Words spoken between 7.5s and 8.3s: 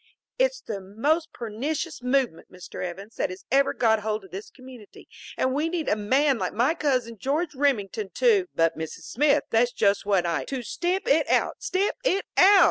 Remington